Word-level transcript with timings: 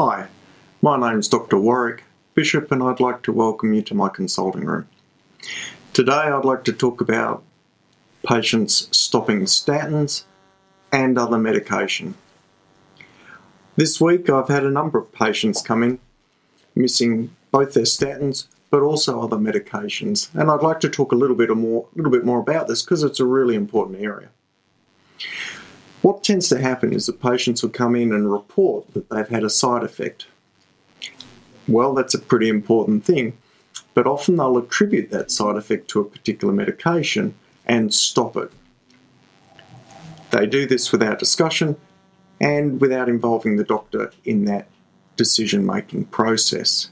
Hi, 0.00 0.28
my 0.80 0.96
name 0.96 1.18
is 1.18 1.26
Dr. 1.26 1.58
Warwick 1.58 2.04
Bishop, 2.34 2.70
and 2.70 2.84
I'd 2.84 3.00
like 3.00 3.20
to 3.22 3.32
welcome 3.32 3.72
you 3.72 3.82
to 3.82 3.96
my 3.96 4.08
consulting 4.08 4.64
room. 4.64 4.86
Today, 5.92 6.12
I'd 6.12 6.44
like 6.44 6.62
to 6.66 6.72
talk 6.72 7.00
about 7.00 7.42
patients 8.24 8.88
stopping 8.96 9.40
statins 9.46 10.22
and 10.92 11.18
other 11.18 11.36
medication. 11.36 12.14
This 13.74 14.00
week, 14.00 14.30
I've 14.30 14.46
had 14.46 14.62
a 14.62 14.70
number 14.70 15.00
of 15.00 15.10
patients 15.10 15.62
come 15.62 15.82
in 15.82 15.98
missing 16.76 17.34
both 17.50 17.74
their 17.74 17.82
statins 17.82 18.46
but 18.70 18.82
also 18.82 19.20
other 19.20 19.36
medications, 19.36 20.32
and 20.32 20.48
I'd 20.48 20.62
like 20.62 20.78
to 20.78 20.88
talk 20.88 21.10
a 21.10 21.16
little 21.16 21.34
bit 21.34 21.50
more, 21.56 21.88
a 21.92 21.96
little 21.96 22.12
bit 22.12 22.24
more 22.24 22.38
about 22.38 22.68
this 22.68 22.84
because 22.84 23.02
it's 23.02 23.18
a 23.18 23.24
really 23.24 23.56
important 23.56 24.00
area. 24.00 24.28
What 26.02 26.22
tends 26.22 26.48
to 26.48 26.60
happen 26.60 26.92
is 26.92 27.06
that 27.06 27.20
patients 27.20 27.62
will 27.62 27.70
come 27.70 27.96
in 27.96 28.12
and 28.12 28.30
report 28.30 28.92
that 28.94 29.10
they've 29.10 29.28
had 29.28 29.44
a 29.44 29.50
side 29.50 29.82
effect. 29.82 30.26
Well, 31.66 31.92
that's 31.94 32.14
a 32.14 32.18
pretty 32.18 32.48
important 32.48 33.04
thing, 33.04 33.36
but 33.94 34.06
often 34.06 34.36
they'll 34.36 34.56
attribute 34.58 35.10
that 35.10 35.30
side 35.30 35.56
effect 35.56 35.88
to 35.88 36.00
a 36.00 36.04
particular 36.04 36.54
medication 36.54 37.34
and 37.66 37.92
stop 37.92 38.36
it. 38.36 38.50
They 40.30 40.46
do 40.46 40.66
this 40.66 40.92
without 40.92 41.18
discussion 41.18 41.76
and 42.40 42.80
without 42.80 43.08
involving 43.08 43.56
the 43.56 43.64
doctor 43.64 44.12
in 44.24 44.44
that 44.44 44.68
decision 45.16 45.66
making 45.66 46.04
process. 46.06 46.90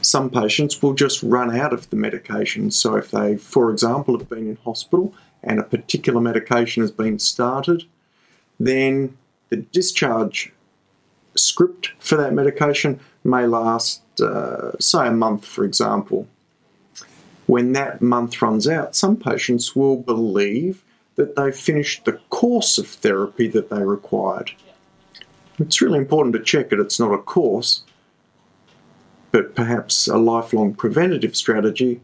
Some 0.00 0.30
patients 0.30 0.80
will 0.80 0.94
just 0.94 1.22
run 1.22 1.54
out 1.54 1.72
of 1.72 1.90
the 1.90 1.96
medication. 1.96 2.70
So, 2.70 2.94
if 2.96 3.10
they, 3.10 3.36
for 3.36 3.70
example, 3.70 4.16
have 4.16 4.28
been 4.28 4.48
in 4.48 4.58
hospital 4.64 5.12
and 5.42 5.58
a 5.58 5.64
particular 5.64 6.20
medication 6.20 6.82
has 6.82 6.90
been 6.90 7.18
started, 7.18 7.84
then 8.58 9.16
the 9.50 9.56
discharge 9.56 10.52
script 11.36 11.92
for 11.98 12.16
that 12.16 12.34
medication 12.34 13.00
may 13.24 13.46
last, 13.46 14.02
uh, 14.20 14.76
say, 14.78 15.06
a 15.06 15.12
month, 15.12 15.44
for 15.44 15.64
example. 15.64 16.26
When 17.46 17.72
that 17.72 18.02
month 18.02 18.42
runs 18.42 18.68
out, 18.68 18.94
some 18.94 19.16
patients 19.16 19.74
will 19.74 19.96
believe 19.96 20.84
that 21.14 21.34
they've 21.34 21.56
finished 21.56 22.04
the 22.04 22.20
course 22.30 22.78
of 22.78 22.86
therapy 22.86 23.48
that 23.48 23.70
they 23.70 23.82
required. 23.82 24.52
It's 25.58 25.80
really 25.80 25.98
important 25.98 26.34
to 26.34 26.42
check 26.42 26.70
that 26.70 26.80
it's 26.80 27.00
not 27.00 27.12
a 27.12 27.18
course, 27.18 27.82
but 29.32 29.54
perhaps 29.54 30.06
a 30.06 30.16
lifelong 30.16 30.74
preventative 30.74 31.36
strategy, 31.36 32.00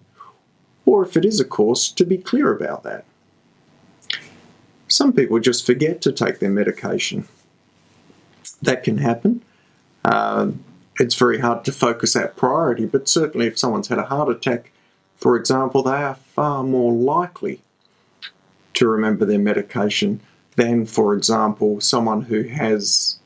or 0.86 1.04
if 1.04 1.16
it 1.16 1.24
is 1.24 1.40
a 1.40 1.44
course, 1.44 1.90
to 1.92 2.04
be 2.04 2.18
clear 2.18 2.52
about 2.52 2.82
that. 2.82 3.04
Some 4.94 5.12
people 5.12 5.40
just 5.40 5.66
forget 5.66 6.00
to 6.02 6.12
take 6.12 6.38
their 6.38 6.50
medication. 6.50 7.26
That 8.62 8.84
can 8.84 8.98
happen. 8.98 9.42
Uh, 10.04 10.52
it's 11.00 11.16
very 11.16 11.40
hard 11.40 11.64
to 11.64 11.72
focus 11.72 12.12
that 12.12 12.36
priority, 12.36 12.86
but 12.86 13.08
certainly 13.08 13.48
if 13.48 13.58
someone's 13.58 13.88
had 13.88 13.98
a 13.98 14.04
heart 14.04 14.28
attack, 14.28 14.70
for 15.16 15.34
example, 15.34 15.82
they 15.82 15.90
are 15.90 16.14
far 16.14 16.62
more 16.62 16.92
likely 16.92 17.60
to 18.74 18.86
remember 18.86 19.24
their 19.24 19.40
medication 19.40 20.20
than, 20.54 20.86
for 20.86 21.16
example, 21.16 21.80
someone 21.80 22.22
who 22.22 22.44
has 22.44 23.18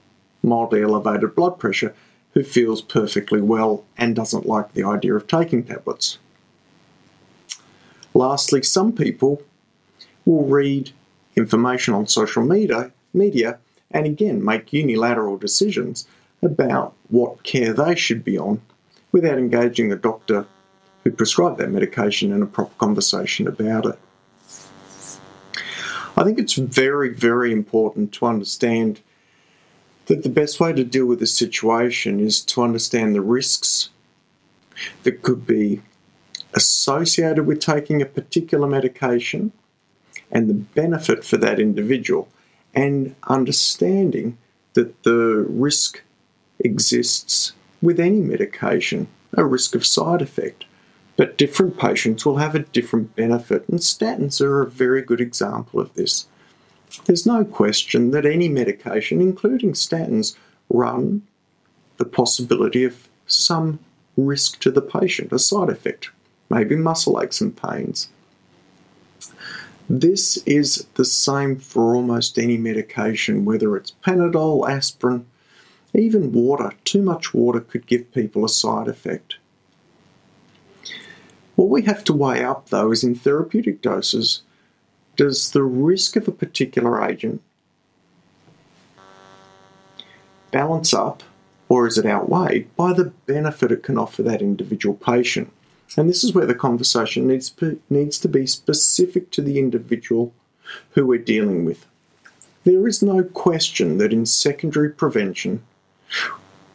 mildly 0.43 0.83
elevated 0.83 1.35
blood 1.35 1.59
pressure 1.59 1.95
who 2.33 2.45
feels 2.45 2.81
perfectly 2.81 3.43
well 3.43 3.85
and 3.99 4.17
doesn't 4.17 4.47
like 4.47 4.73
the 4.73 4.85
idea 4.85 5.15
of 5.15 5.27
taking 5.27 5.65
tablets. 5.65 6.17
Lastly, 8.15 8.63
some 8.63 8.91
people 8.91 9.43
will 10.25 10.47
read 10.47 10.93
information 11.39 11.95
on 11.95 12.07
social 12.07 12.45
media, 12.45 12.93
media 13.15 13.59
and 13.91 14.05
again 14.05 14.45
make 14.45 14.73
unilateral 14.73 15.39
decisions 15.39 16.07
about 16.43 16.95
what 17.09 17.43
care 17.43 17.73
they 17.73 17.95
should 17.95 18.23
be 18.23 18.37
on 18.39 18.61
without 19.13 19.39
engaging 19.39 19.89
the 19.89 19.97
doctor 19.97 20.45
who 21.03 21.11
prescribed 21.11 21.59
that 21.59 21.71
medication 21.71 22.33
in 22.33 22.43
a 22.43 22.47
proper 22.47 22.75
conversation 22.77 23.49
about 23.49 23.87
it. 23.87 23.99
I 26.17 26.25
think 26.25 26.39
it's 26.39 26.55
very, 26.55 27.15
very 27.15 27.53
important 27.53 28.13
to 28.15 28.27
understand 28.27 29.01
that 30.07 30.25
the 30.25 30.29
best 30.29 30.59
way 30.59 30.73
to 30.73 30.85
deal 30.85 31.07
with 31.07 31.21
this 31.21 31.35
situation 31.35 32.19
is 32.19 32.43
to 32.43 32.63
understand 32.63 33.15
the 33.15 33.21
risks 33.21 33.91
that 35.05 35.23
could 35.23 35.47
be 35.47 35.81
associated 36.55 37.47
with 37.47 37.61
taking 37.61 38.03
a 38.03 38.07
particular 38.07 38.67
medication 38.67 39.53
and 40.31 40.49
the 40.49 40.55
benefit 40.55 41.25
for 41.25 41.37
that 41.39 41.59
individual, 41.59 42.29
and 42.75 43.15
understanding 43.25 44.37
that 44.75 45.03
the 45.03 45.47
risk 45.49 46.03
exists 46.61 47.53
with 47.81 47.99
any 47.99 48.21
medication, 48.21 49.09
a 49.37 49.45
risk 49.45 49.75
of 49.75 49.87
side 49.87 50.23
effect. 50.23 50.65
But 51.17 51.37
different 51.37 51.79
patients 51.79 52.25
will 52.25 52.37
have 52.37 52.55
a 52.55 52.61
different 52.61 53.17
benefit, 53.17 53.69
and 53.69 53.81
statins 53.81 54.41
are 54.41 54.63
a 54.63 54.71
very 54.71 55.03
good 55.03 55.21
example 55.21 55.81
of 55.81 55.93
this. 55.95 56.29
There's 57.07 57.27
no 57.27 57.45
question 57.45 58.13
that 58.13 58.25
any 58.25 58.49
medication, 58.49 59.21
including 59.21 59.73
statins, 59.73 60.37
run 60.71 61.23
the 61.97 62.05
possibility 62.05 62.85
of 62.85 63.09
some 63.27 63.81
risk 64.17 64.61
to 64.61 64.71
the 64.71 64.83
patient, 64.83 65.33
a 65.33 65.39
side 65.39 65.69
effect, 65.69 66.11
maybe 66.51 66.77
muscle 66.77 67.21
aches 67.21 67.41
and 67.41 67.57
pains. 67.57 68.09
This 69.89 70.37
is 70.45 70.87
the 70.95 71.05
same 71.05 71.57
for 71.57 71.95
almost 71.95 72.39
any 72.39 72.59
medication, 72.59 73.47
whether 73.47 73.75
it's 73.77 73.95
Panadol, 74.05 74.69
aspirin, 74.69 75.25
even 75.95 76.33
water. 76.33 76.73
Too 76.85 77.01
much 77.03 77.33
water 77.33 77.61
could 77.61 77.87
give 77.87 78.13
people 78.13 78.45
a 78.45 78.51
side 78.51 78.89
effect. 78.89 79.37
What 81.57 81.71
we 81.71 81.83
have 81.83 82.05
to 82.05 82.13
weigh 82.13 82.45
up, 82.45 82.69
though, 82.69 82.93
is 82.93 83.03
in 83.03 83.15
therapeutic 83.15 83.81
doses, 83.81 84.43
does 85.17 85.51
the 85.51 85.65
risk 85.65 86.17
of 86.17 86.29
a 86.29 86.33
particular 86.33 87.03
agent 87.03 87.43
balance 90.51 90.95
up 90.95 91.23
or 91.69 91.87
is 91.87 91.99
it 91.99 92.07
outweighed 92.07 92.75
by 92.77 92.93
the 92.93 93.13
benefit 93.27 93.73
it 93.73 93.83
can 93.83 93.99
offer 93.99 94.23
that 94.23 94.41
individual 94.41 94.95
patient? 94.95 95.53
And 95.97 96.09
this 96.09 96.23
is 96.23 96.35
where 96.35 96.47
the 96.47 96.55
conversation 96.55 97.27
needs, 97.27 97.55
needs 97.89 98.19
to 98.19 98.29
be 98.29 98.47
specific 98.47 99.31
to 99.33 99.43
the 99.43 99.59
individual 99.59 100.33
who 100.91 101.07
we're 101.07 101.19
dealing 101.19 101.65
with. 101.65 101.87
There 102.65 102.87
is 102.87 103.03
no 103.03 103.23
question 103.23 103.99
that 103.99 104.13
in 104.13 104.27
secondary 104.27 104.91
prevention, 104.91 105.63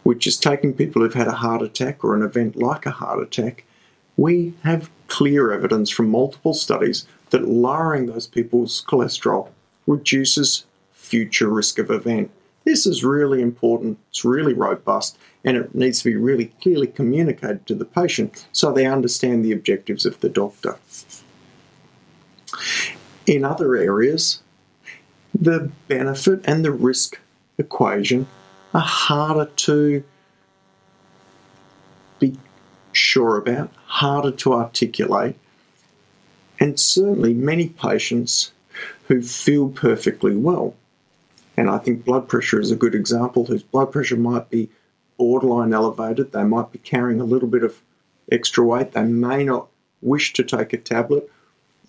which 0.01 0.25
is 0.25 0.37
taking 0.37 0.73
people 0.73 1.01
who've 1.01 1.13
had 1.13 1.27
a 1.27 1.33
heart 1.33 1.61
attack 1.61 2.03
or 2.03 2.15
an 2.15 2.23
event 2.23 2.55
like 2.55 2.85
a 2.85 2.91
heart 2.91 3.21
attack, 3.21 3.63
we 4.17 4.53
have 4.63 4.89
clear 5.07 5.51
evidence 5.51 5.89
from 5.89 6.09
multiple 6.09 6.53
studies 6.53 7.05
that 7.29 7.47
lowering 7.47 8.07
those 8.07 8.27
people's 8.27 8.83
cholesterol 8.87 9.49
reduces 9.85 10.65
future 10.91 11.49
risk 11.49 11.77
of 11.77 11.91
event. 11.91 12.31
This 12.63 12.85
is 12.85 13.03
really 13.03 13.41
important, 13.41 13.97
it's 14.09 14.23
really 14.23 14.53
robust, 14.53 15.17
and 15.43 15.57
it 15.57 15.75
needs 15.75 15.99
to 15.99 16.05
be 16.05 16.15
really 16.15 16.45
clearly 16.61 16.87
communicated 16.87 17.65
to 17.67 17.75
the 17.75 17.85
patient 17.85 18.47
so 18.53 18.71
they 18.71 18.85
understand 18.85 19.43
the 19.43 19.51
objectives 19.51 20.05
of 20.05 20.19
the 20.21 20.29
doctor. 20.29 20.77
In 23.25 23.43
other 23.43 23.75
areas, 23.75 24.41
the 25.33 25.71
benefit 25.87 26.41
and 26.45 26.63
the 26.63 26.71
risk 26.71 27.19
equation 27.57 28.27
are 28.73 28.81
harder 28.81 29.45
to 29.45 30.03
be 32.19 32.37
sure 32.91 33.37
about, 33.37 33.71
harder 33.85 34.31
to 34.31 34.53
articulate, 34.53 35.35
and 36.59 36.79
certainly 36.79 37.33
many 37.33 37.69
patients 37.69 38.53
who 39.07 39.21
feel 39.21 39.69
perfectly 39.69 40.35
well. 40.35 40.75
And 41.55 41.69
I 41.69 41.77
think 41.77 42.05
blood 42.05 42.27
pressure 42.27 42.59
is 42.59 42.71
a 42.71 42.75
good 42.75 42.95
example 42.95 43.45
whose 43.45 43.63
blood 43.63 43.91
pressure 43.91 44.17
might 44.17 44.49
be 44.49 44.69
borderline 45.17 45.73
elevated. 45.73 46.31
They 46.31 46.43
might 46.43 46.71
be 46.71 46.79
carrying 46.79 47.21
a 47.21 47.25
little 47.25 47.47
bit 47.47 47.63
of 47.63 47.81
extra 48.31 48.63
weight. 48.63 48.93
They 48.93 49.03
may 49.03 49.43
not 49.43 49.67
wish 50.01 50.33
to 50.33 50.43
take 50.43 50.73
a 50.73 50.77
tablet, 50.77 51.29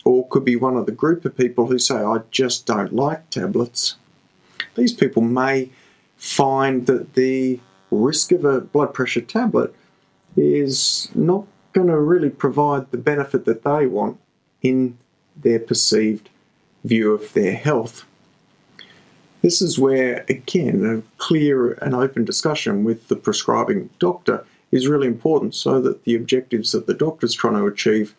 or 0.05 0.29
could 0.29 0.45
be 0.45 0.57
one 0.57 0.77
of 0.77 0.87
the 0.87 0.93
group 0.93 1.25
of 1.25 1.37
people 1.37 1.67
who 1.67 1.79
say, 1.79 1.97
I 1.97 2.19
just 2.31 2.67
don't 2.67 2.93
like 2.93 3.31
tablets. 3.31 3.97
These 4.75 4.93
people 4.93 5.23
may 5.23 5.71
find 6.17 6.87
that 6.87 7.15
the 7.15 7.61
risk 7.91 8.33
of 8.33 8.45
a 8.45 8.61
blood 8.61 8.93
pressure 8.93 9.21
tablet 9.21 9.75
is 10.37 11.09
not 11.15 11.47
going 11.73 11.87
to 11.89 11.99
really 11.99 12.31
provide 12.31 12.91
the 12.91 12.99
benefit 12.99 13.45
that 13.47 13.65
they 13.65 13.87
want 13.87 14.19
in 14.63 14.99
their 15.37 15.59
perceived 15.59 16.29
view 16.85 17.13
of 17.13 17.33
their 17.33 17.55
health. 17.55 18.05
This 19.45 19.61
is 19.61 19.79
where, 19.79 20.25
again, 20.31 20.87
a 20.87 21.03
clear 21.19 21.73
and 21.75 21.95
open 21.95 22.25
discussion 22.25 22.83
with 22.83 23.09
the 23.09 23.17
prescribing 23.17 23.91
doctor 23.99 24.43
is 24.73 24.89
really 24.89 25.07
important 25.07 25.55
so 25.55 25.83
that 25.83 26.05
the 26.05 26.15
objectives 26.15 26.73
that 26.73 26.87
the 26.87 26.95
doctor 26.95 27.27
is 27.27 27.35
trying 27.35 27.57
to 27.57 27.67
achieve 27.67 28.15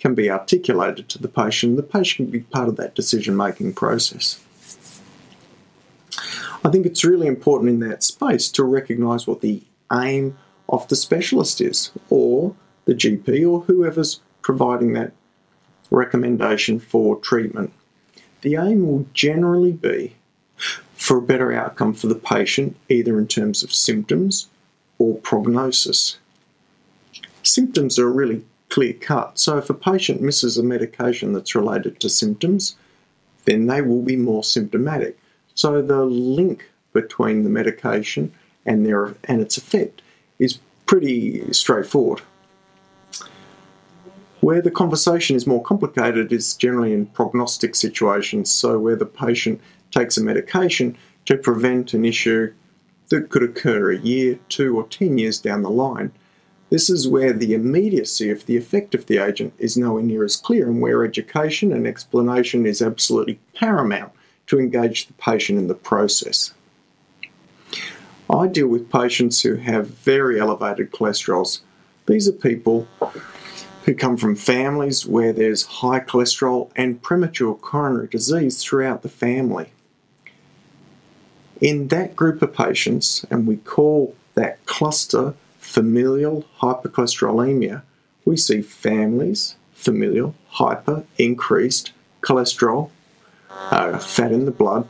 can 0.00 0.14
be 0.14 0.30
articulated 0.30 1.10
to 1.10 1.18
the 1.20 1.28
patient. 1.28 1.76
The 1.76 1.82
patient 1.82 2.30
can 2.30 2.40
be 2.40 2.46
part 2.46 2.70
of 2.70 2.76
that 2.76 2.94
decision 2.94 3.36
making 3.36 3.74
process. 3.74 4.42
I 6.64 6.70
think 6.70 6.86
it's 6.86 7.04
really 7.04 7.26
important 7.26 7.68
in 7.68 7.80
that 7.90 8.02
space 8.02 8.48
to 8.52 8.64
recognise 8.64 9.26
what 9.26 9.42
the 9.42 9.62
aim 9.92 10.38
of 10.70 10.88
the 10.88 10.96
specialist 10.96 11.60
is, 11.60 11.90
or 12.08 12.56
the 12.86 12.94
GP, 12.94 13.46
or 13.46 13.60
whoever's 13.60 14.20
providing 14.40 14.94
that 14.94 15.12
recommendation 15.90 16.80
for 16.80 17.16
treatment. 17.16 17.74
The 18.40 18.56
aim 18.56 18.86
will 18.86 19.04
generally 19.12 19.72
be 19.72 20.16
for 20.94 21.18
a 21.18 21.22
better 21.22 21.52
outcome 21.52 21.94
for 21.94 22.06
the 22.06 22.14
patient, 22.14 22.76
either 22.88 23.18
in 23.18 23.26
terms 23.26 23.62
of 23.62 23.72
symptoms 23.72 24.48
or 24.98 25.16
prognosis. 25.18 26.18
Symptoms 27.42 27.98
are 27.98 28.10
really 28.10 28.44
clear 28.68 28.92
cut, 28.92 29.38
so 29.38 29.58
if 29.58 29.68
a 29.68 29.74
patient 29.74 30.22
misses 30.22 30.56
a 30.56 30.62
medication 30.62 31.32
that's 31.32 31.54
related 31.54 32.00
to 32.00 32.08
symptoms, 32.08 32.76
then 33.44 33.66
they 33.66 33.82
will 33.82 34.02
be 34.02 34.16
more 34.16 34.44
symptomatic. 34.44 35.18
So 35.54 35.82
the 35.82 36.04
link 36.04 36.70
between 36.92 37.42
the 37.42 37.50
medication 37.50 38.32
and 38.64 38.86
their 38.86 39.14
and 39.24 39.40
its 39.40 39.56
effect 39.56 40.02
is 40.38 40.58
pretty 40.86 41.52
straightforward. 41.52 42.22
Where 44.40 44.62
the 44.62 44.70
conversation 44.70 45.36
is 45.36 45.46
more 45.46 45.62
complicated 45.62 46.32
is 46.32 46.54
generally 46.54 46.92
in 46.92 47.06
prognostic 47.06 47.74
situations, 47.74 48.50
so 48.50 48.78
where 48.78 48.96
the 48.96 49.06
patient 49.06 49.60
takes 49.92 50.16
a 50.16 50.22
medication 50.22 50.96
to 51.26 51.36
prevent 51.36 51.94
an 51.94 52.04
issue 52.04 52.52
that 53.10 53.30
could 53.30 53.42
occur 53.42 53.92
a 53.92 53.98
year, 53.98 54.38
two, 54.48 54.76
or 54.76 54.86
ten 54.88 55.18
years 55.18 55.40
down 55.40 55.62
the 55.62 55.70
line. 55.70 56.10
This 56.70 56.88
is 56.88 57.06
where 57.06 57.34
the 57.34 57.52
immediacy 57.52 58.30
of 58.30 58.46
the 58.46 58.56
effect 58.56 58.94
of 58.94 59.06
the 59.06 59.18
agent 59.18 59.52
is 59.58 59.76
nowhere 59.76 60.02
near 60.02 60.24
as 60.24 60.36
clear, 60.36 60.66
and 60.66 60.80
where 60.80 61.04
education 61.04 61.72
and 61.72 61.86
explanation 61.86 62.64
is 62.64 62.80
absolutely 62.80 63.38
paramount 63.54 64.12
to 64.46 64.58
engage 64.58 65.06
the 65.06 65.12
patient 65.14 65.58
in 65.58 65.68
the 65.68 65.74
process. 65.74 66.54
I 68.30 68.46
deal 68.46 68.68
with 68.68 68.90
patients 68.90 69.42
who 69.42 69.56
have 69.56 69.88
very 69.88 70.40
elevated 70.40 70.90
cholesterols. 70.90 71.60
These 72.06 72.26
are 72.28 72.32
people 72.32 72.88
who 73.84 73.94
come 73.94 74.16
from 74.16 74.34
families 74.34 75.06
where 75.06 75.34
there's 75.34 75.64
high 75.64 76.00
cholesterol 76.00 76.70
and 76.74 77.02
premature 77.02 77.54
coronary 77.54 78.06
disease 78.06 78.64
throughout 78.64 79.02
the 79.02 79.08
family. 79.10 79.70
In 81.62 81.88
that 81.88 82.14
group 82.14 82.42
of 82.42 82.52
patients, 82.52 83.24
and 83.30 83.46
we 83.46 83.56
call 83.56 84.14
that 84.34 84.64
cluster 84.66 85.34
familial 85.58 86.44
hypercholesterolemia, 86.60 87.82
we 88.24 88.36
see 88.36 88.60
families, 88.60 89.56
familial, 89.72 90.34
hyper, 90.48 91.04
increased 91.16 91.92
cholesterol, 92.20 92.90
uh, 93.48 93.98
fat 93.98 94.32
in 94.32 94.44
the 94.44 94.50
blood, 94.50 94.86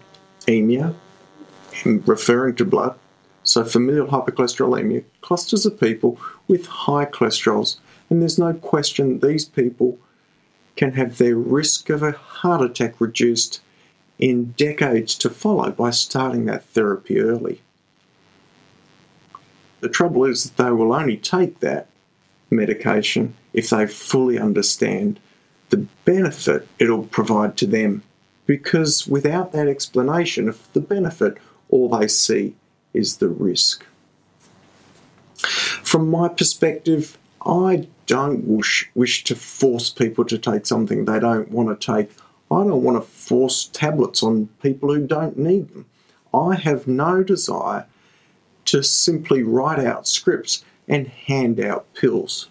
emia, 0.49 0.95
referring 1.85 2.57
to 2.57 2.65
blood. 2.65 2.99
So, 3.45 3.65
familial 3.65 4.09
hypercholesterolemia, 4.09 5.05
clusters 5.21 5.67
of 5.67 5.79
people 5.79 6.19
with 6.49 6.67
high 6.67 7.07
cholesterols 7.07 7.77
and 8.13 8.21
there's 8.21 8.39
no 8.39 8.53
question 8.53 9.21
these 9.21 9.47
people 9.47 9.99
can 10.77 10.93
have 10.93 11.17
their 11.17 11.35
risk 11.35 11.89
of 11.89 12.03
a 12.03 12.13
heart 12.13 12.61
attack 12.61 13.01
reduced 13.01 13.62
in 14.23 14.53
decades 14.53 15.17
to 15.17 15.29
follow 15.29 15.69
by 15.73 15.91
starting 15.91 16.45
that 16.45 16.65
therapy 16.67 17.19
early. 17.19 17.61
The 19.81 19.89
trouble 19.89 20.25
is 20.27 20.45
that 20.45 20.63
they 20.63 20.71
will 20.71 20.95
only 20.95 21.17
take 21.17 21.59
that 21.59 21.89
medication 22.49 23.35
if 23.53 23.71
they 23.71 23.85
fully 23.89 24.39
understand 24.39 25.19
the 25.71 25.89
benefit 26.05 26.69
it'll 26.79 27.03
provide 27.03 27.57
to 27.57 27.67
them. 27.67 28.05
Because 28.47 29.09
without 29.09 29.51
that 29.53 29.67
explanation 29.67 30.49
of 30.49 30.73
the 30.73 30.81
benefit, 30.81 31.39
all 31.69 31.89
they 31.89 32.07
see 32.07 32.55
is 32.95 33.17
the 33.17 33.29
risk. 33.29 33.85
From 35.35 36.09
my 36.09 36.29
perspective, 36.29 37.19
I 37.45 37.89
don't 38.07 38.45
wish, 38.45 38.89
wish 38.95 39.25
to 39.25 39.35
force 39.35 39.91
people 39.91 40.25
to 40.27 40.39
take 40.39 40.65
something 40.65 41.07
they 41.07 41.19
don't 41.19 41.51
want 41.51 41.81
to 41.81 41.93
take. 41.93 42.11
I 42.53 42.65
don't 42.65 42.83
want 42.83 43.03
to 43.03 43.09
force 43.09 43.65
tablets 43.73 44.23
on 44.23 44.49
people 44.63 44.93
who 44.93 45.07
don't 45.07 45.39
need 45.39 45.69
them. 45.71 45.87
I 46.35 46.57
have 46.57 46.87
no 46.87 47.23
desire 47.23 47.87
to 48.67 48.83
simply 48.83 49.43
write 49.43 49.79
out 49.79 50.07
scripts 50.07 50.65
and 50.87 51.09
hand 51.09 51.59
out 51.59 51.93
pills. 51.95 52.49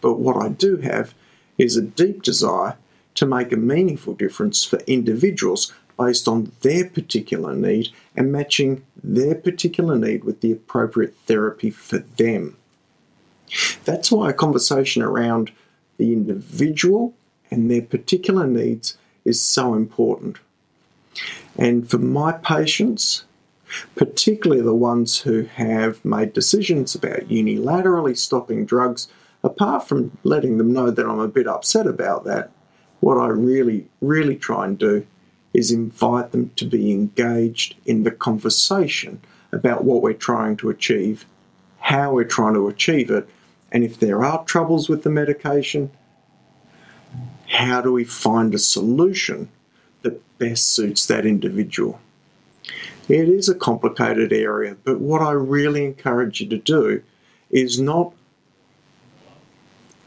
But 0.00 0.18
what 0.18 0.36
I 0.36 0.48
do 0.48 0.76
have 0.78 1.14
is 1.56 1.76
a 1.76 1.82
deep 1.82 2.22
desire 2.22 2.76
to 3.14 3.26
make 3.26 3.52
a 3.52 3.56
meaningful 3.56 4.14
difference 4.14 4.64
for 4.64 4.80
individuals 4.86 5.72
based 5.98 6.26
on 6.26 6.52
their 6.62 6.88
particular 6.88 7.54
need 7.54 7.88
and 8.16 8.32
matching 8.32 8.84
their 9.02 9.34
particular 9.34 9.96
need 9.96 10.24
with 10.24 10.40
the 10.40 10.52
appropriate 10.52 11.14
therapy 11.26 11.70
for 11.70 11.98
them. 11.98 12.56
That's 13.84 14.10
why 14.10 14.30
a 14.30 14.34
conversation 14.34 15.02
around 15.02 15.52
the 15.98 16.12
individual 16.12 17.14
and 17.50 17.70
their 17.70 17.82
particular 17.82 18.46
needs 18.46 18.96
is 19.24 19.40
so 19.40 19.74
important. 19.74 20.38
And 21.56 21.88
for 21.88 21.98
my 21.98 22.32
patients, 22.32 23.24
particularly 23.94 24.62
the 24.62 24.74
ones 24.74 25.20
who 25.20 25.42
have 25.42 26.04
made 26.04 26.32
decisions 26.32 26.94
about 26.94 27.28
unilaterally 27.28 28.16
stopping 28.16 28.64
drugs, 28.64 29.08
apart 29.44 29.86
from 29.86 30.16
letting 30.24 30.58
them 30.58 30.72
know 30.72 30.90
that 30.90 31.06
I'm 31.06 31.18
a 31.18 31.28
bit 31.28 31.46
upset 31.46 31.86
about 31.86 32.24
that, 32.24 32.50
what 33.00 33.18
I 33.18 33.28
really, 33.28 33.86
really 34.00 34.36
try 34.36 34.66
and 34.66 34.78
do 34.78 35.06
is 35.52 35.70
invite 35.70 36.32
them 36.32 36.50
to 36.56 36.64
be 36.64 36.92
engaged 36.92 37.74
in 37.84 38.04
the 38.04 38.10
conversation 38.10 39.20
about 39.52 39.84
what 39.84 40.00
we're 40.00 40.12
trying 40.14 40.56
to 40.58 40.70
achieve, 40.70 41.26
how 41.80 42.12
we're 42.12 42.24
trying 42.24 42.54
to 42.54 42.68
achieve 42.68 43.10
it, 43.10 43.28
and 43.70 43.84
if 43.84 43.98
there 43.98 44.24
are 44.24 44.44
troubles 44.44 44.88
with 44.88 45.02
the 45.02 45.10
medication, 45.10 45.90
how 47.52 47.80
do 47.80 47.92
we 47.92 48.04
find 48.04 48.54
a 48.54 48.58
solution 48.58 49.48
that 50.02 50.38
best 50.38 50.68
suits 50.68 51.06
that 51.06 51.26
individual? 51.26 52.00
It 53.08 53.28
is 53.28 53.48
a 53.48 53.54
complicated 53.54 54.32
area, 54.32 54.76
but 54.84 55.00
what 55.00 55.20
I 55.20 55.32
really 55.32 55.84
encourage 55.84 56.40
you 56.40 56.48
to 56.48 56.58
do 56.58 57.02
is 57.50 57.80
not 57.80 58.12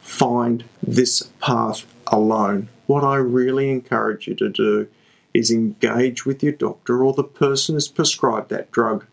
find 0.01 0.63
this 0.81 1.23
path 1.39 1.85
alone. 2.07 2.69
What 2.87 3.03
I 3.03 3.17
really 3.17 3.69
encourage 3.69 4.27
you 4.27 4.35
to 4.35 4.49
do 4.49 4.87
is 5.33 5.51
engage 5.51 6.25
with 6.25 6.41
your 6.41 6.53
doctor 6.53 7.03
or 7.03 7.13
the 7.13 7.23
person 7.23 7.75
who's 7.75 7.87
prescribed 7.87 8.49
that 8.49 8.71
drug 8.71 9.05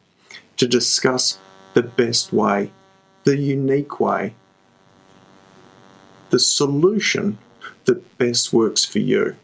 to 0.56 0.66
discuss 0.66 1.38
the 1.74 1.82
best 1.82 2.32
way, 2.32 2.70
the 3.24 3.36
unique 3.36 3.98
way 3.98 4.34
the 6.32 6.38
solution 6.38 7.38
that 7.84 8.18
best 8.18 8.52
works 8.52 8.84
for 8.84 8.98
you. 8.98 9.36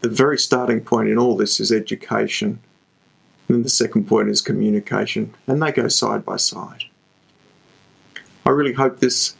The 0.00 0.08
very 0.08 0.38
starting 0.38 0.80
point 0.80 1.08
in 1.08 1.18
all 1.18 1.36
this 1.36 1.60
is 1.60 1.72
education. 1.72 2.60
And 3.48 3.56
then 3.56 3.62
the 3.62 3.68
second 3.68 4.06
point 4.06 4.28
is 4.28 4.40
communication, 4.40 5.34
and 5.46 5.62
they 5.62 5.72
go 5.72 5.88
side 5.88 6.24
by 6.24 6.36
side. 6.36 6.84
I 8.44 8.50
really 8.50 8.72
hope 8.72 9.00
this 9.00 9.36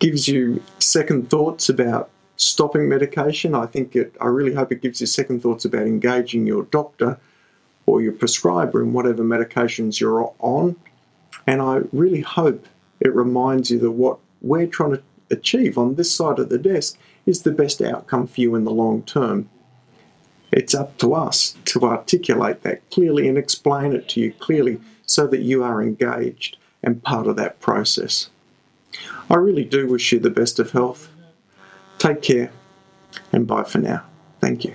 gives 0.00 0.28
you 0.28 0.62
second 0.78 1.30
thoughts 1.30 1.68
about 1.68 2.10
stopping 2.36 2.88
medication. 2.88 3.54
I 3.54 3.66
think 3.66 3.94
it, 3.94 4.14
I 4.20 4.26
really 4.26 4.54
hope 4.54 4.72
it 4.72 4.82
gives 4.82 5.00
you 5.00 5.06
second 5.06 5.42
thoughts 5.42 5.64
about 5.64 5.82
engaging 5.82 6.46
your 6.46 6.64
doctor 6.64 7.18
or 7.86 8.00
your 8.02 8.12
prescriber 8.12 8.82
in 8.82 8.92
whatever 8.92 9.22
medications 9.22 10.00
you're 10.00 10.32
on. 10.38 10.76
And 11.46 11.60
I 11.60 11.80
really 11.92 12.20
hope 12.22 12.66
it 13.00 13.14
reminds 13.14 13.70
you 13.70 13.78
that 13.80 13.90
what 13.90 14.18
we're 14.40 14.66
trying 14.66 14.92
to 14.92 15.02
achieve 15.30 15.78
on 15.78 15.94
this 15.94 16.14
side 16.14 16.38
of 16.38 16.48
the 16.48 16.58
desk 16.58 16.98
is 17.26 17.42
the 17.42 17.52
best 17.52 17.80
outcome 17.80 18.26
for 18.26 18.40
you 18.40 18.54
in 18.54 18.64
the 18.64 18.70
long 18.70 19.02
term. 19.02 19.48
It's 20.52 20.74
up 20.74 20.98
to 20.98 21.14
us 21.14 21.56
to 21.66 21.82
articulate 21.82 22.62
that 22.62 22.88
clearly 22.90 23.28
and 23.28 23.38
explain 23.38 23.92
it 23.92 24.08
to 24.10 24.20
you 24.20 24.32
clearly 24.32 24.80
so 25.06 25.26
that 25.28 25.40
you 25.40 25.62
are 25.62 25.82
engaged 25.82 26.56
and 26.82 27.02
part 27.02 27.26
of 27.26 27.36
that 27.36 27.60
process. 27.60 28.30
I 29.28 29.34
really 29.36 29.64
do 29.64 29.86
wish 29.86 30.12
you 30.12 30.18
the 30.18 30.30
best 30.30 30.58
of 30.58 30.72
health. 30.72 31.08
Take 31.98 32.22
care 32.22 32.50
and 33.32 33.46
bye 33.46 33.64
for 33.64 33.78
now. 33.78 34.04
Thank 34.40 34.64
you. 34.64 34.74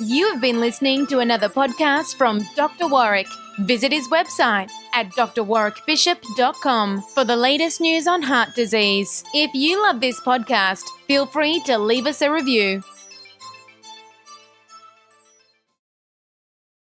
You 0.00 0.32
have 0.32 0.40
been 0.40 0.60
listening 0.60 1.06
to 1.08 1.18
another 1.18 1.48
podcast 1.48 2.16
from 2.16 2.40
Dr. 2.56 2.88
Warwick. 2.88 3.26
Visit 3.66 3.92
his 3.92 4.08
website 4.08 4.70
at 4.94 5.10
drwarwickbishop.com 5.10 7.02
for 7.14 7.24
the 7.24 7.36
latest 7.36 7.80
news 7.80 8.06
on 8.06 8.22
heart 8.22 8.54
disease. 8.54 9.22
If 9.34 9.50
you 9.54 9.82
love 9.82 10.00
this 10.00 10.18
podcast, 10.20 10.84
feel 11.06 11.26
free 11.26 11.60
to 11.66 11.78
leave 11.78 12.06
us 12.06 12.22
a 12.22 12.32
review. 12.32 12.82